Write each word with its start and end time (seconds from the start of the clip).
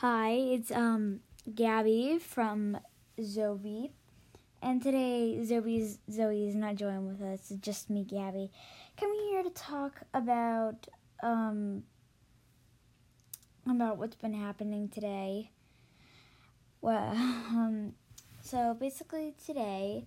Hi, 0.00 0.32
it's 0.32 0.70
um 0.70 1.20
Gabby 1.54 2.18
from 2.18 2.76
Zoe. 3.18 3.92
And 4.60 4.82
today 4.82 5.42
Zoe's 5.42 5.96
Zoe 6.12 6.48
is 6.48 6.54
not 6.54 6.76
joining 6.76 7.08
with 7.08 7.22
us, 7.22 7.50
it's 7.50 7.62
just 7.62 7.88
me, 7.88 8.04
Gabby. 8.04 8.50
Coming 9.00 9.18
here 9.30 9.42
to 9.42 9.48
talk 9.48 10.02
about 10.12 10.86
um 11.22 11.84
about 13.66 13.96
what's 13.96 14.16
been 14.16 14.34
happening 14.34 14.90
today. 14.90 15.48
Well, 16.82 17.12
um 17.16 17.94
so 18.42 18.76
basically 18.78 19.32
today 19.46 20.04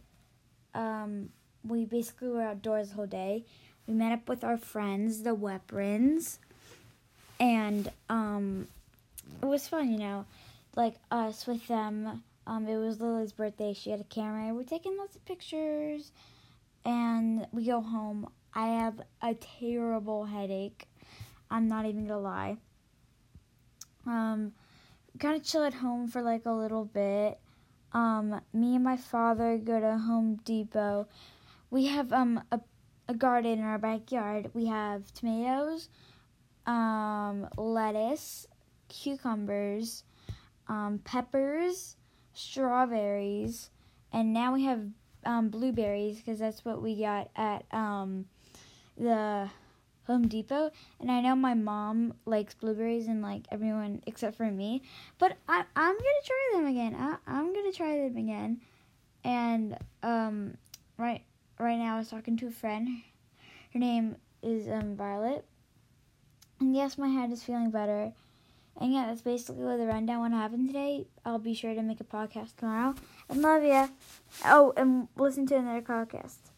um 0.75 1.29
we 1.67 1.85
basically 1.85 2.27
were 2.27 2.43
outdoors 2.43 2.89
the 2.89 2.93
whole 2.93 3.07
day. 3.07 3.43
We 3.87 3.95
met 3.95 4.11
up 4.11 4.29
with 4.29 4.43
our 4.43 4.57
friends, 4.57 5.23
the 5.23 5.35
Weprins, 5.35 6.37
and 7.39 7.91
um 8.07 8.67
it 9.41 9.45
was 9.45 9.67
fun, 9.67 9.91
you 9.91 9.99
know, 9.99 10.25
like 10.75 10.95
us 11.11 11.47
with 11.47 11.67
them. 11.67 12.23
Um, 12.47 12.67
it 12.67 12.77
was 12.77 12.99
Lily's 12.99 13.31
birthday. 13.31 13.73
She 13.73 13.91
had 13.91 13.99
a 13.99 14.05
camera. 14.05 14.53
We're 14.53 14.63
taking 14.63 14.97
lots 14.97 15.15
of 15.15 15.25
pictures, 15.25 16.11
and 16.85 17.47
we 17.51 17.65
go 17.65 17.81
home. 17.81 18.27
I 18.53 18.67
have 18.67 19.01
a 19.21 19.35
terrible 19.35 20.25
headache. 20.25 20.87
I'm 21.51 21.67
not 21.67 21.85
even 21.85 22.07
gonna 22.07 22.19
lie. 22.19 22.57
Um, 24.05 24.53
kind 25.19 25.35
of 25.35 25.43
chill 25.43 25.63
at 25.63 25.73
home 25.73 26.07
for 26.07 26.21
like 26.21 26.45
a 26.45 26.51
little 26.51 26.85
bit. 26.85 27.39
Um, 27.93 28.41
me 28.53 28.75
and 28.75 28.83
my 28.83 28.97
father 28.97 29.57
go 29.57 29.79
to 29.79 29.97
Home 29.97 30.39
Depot. 30.43 31.07
We 31.69 31.87
have 31.87 32.11
um 32.11 32.41
a 32.51 32.59
a 33.09 33.13
garden 33.15 33.53
in 33.53 33.63
our 33.63 33.79
backyard. 33.79 34.51
We 34.53 34.67
have 34.67 35.11
tomatoes, 35.15 35.89
um, 36.67 37.49
lettuce, 37.57 38.45
cucumbers, 38.89 40.03
um, 40.67 40.99
peppers, 41.03 41.95
strawberries, 42.33 43.69
and 44.11 44.33
now 44.33 44.53
we 44.53 44.65
have 44.65 44.81
um, 45.25 45.49
blueberries 45.49 46.17
because 46.17 46.39
that's 46.39 46.65
what 46.65 46.81
we 46.81 46.99
got 46.99 47.29
at 47.35 47.65
um, 47.71 48.25
the 48.97 49.49
Home 50.07 50.27
Depot. 50.27 50.71
And 50.99 51.11
I 51.11 51.21
know 51.21 51.35
my 51.35 51.53
mom 51.53 52.13
likes 52.25 52.55
blueberries 52.55 53.07
and 53.07 53.21
like 53.21 53.45
everyone 53.51 54.01
except 54.07 54.37
for 54.37 54.49
me, 54.49 54.81
but 55.17 55.37
I, 55.47 55.63
I'm 55.75 55.93
gonna 55.93 56.25
try 56.25 56.51
them 56.55 56.65
again. 56.65 56.95
I, 56.95 57.17
I'm 57.27 57.53
gonna 57.53 57.71
try 57.71 57.97
them 57.97 58.17
again. 58.17 58.61
And 59.23 59.77
um, 60.01 60.57
right 60.97 61.23
right 61.59 61.77
now, 61.77 61.95
I 61.95 61.99
was 61.99 62.09
talking 62.09 62.37
to 62.37 62.47
a 62.47 62.51
friend. 62.51 63.01
Her 63.73 63.79
name 63.79 64.15
is 64.41 64.67
um, 64.67 64.95
Violet. 64.95 65.45
And 66.59 66.75
yes, 66.75 66.97
my 66.97 67.07
head 67.07 67.31
is 67.31 67.43
feeling 67.43 67.69
better. 67.69 68.13
And 68.79 68.93
yeah, 68.93 69.07
that's 69.07 69.21
basically 69.21 69.77
the 69.77 69.85
rundown 69.85 70.21
what 70.21 70.31
happened 70.31 70.67
today. 70.67 71.05
I'll 71.25 71.37
be 71.37 71.53
sure 71.53 71.75
to 71.75 71.81
make 71.81 71.99
a 71.99 72.05
podcast 72.05 72.55
tomorrow. 72.55 72.95
And 73.27 73.41
love 73.41 73.63
ya. 73.63 73.89
Oh, 74.45 74.73
and 74.77 75.09
listen 75.17 75.45
to 75.47 75.57
another 75.57 75.81
podcast. 75.81 76.48